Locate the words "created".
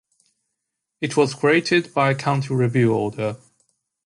1.35-1.93